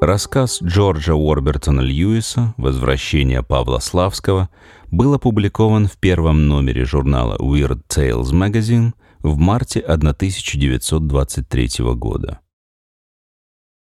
Рассказ 0.00 0.62
Джорджа 0.62 1.14
Уорбертона 1.14 1.82
Льюиса 1.82 2.54
«Возвращение 2.56 3.42
Павла 3.42 3.80
Славского» 3.80 4.48
был 4.90 5.12
опубликован 5.12 5.88
в 5.88 5.98
первом 5.98 6.48
номере 6.48 6.86
журнала 6.86 7.36
Weird 7.36 7.82
Tales 7.86 8.32
Magazine 8.32 8.94
в 9.20 9.36
марте 9.36 9.80
1923 9.80 11.68
года. 11.96 12.40